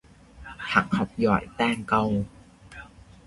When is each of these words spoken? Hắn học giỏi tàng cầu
Hắn 0.57 0.87
học 0.91 1.07
giỏi 1.17 1.47
tàng 1.57 1.83
cầu 1.87 2.25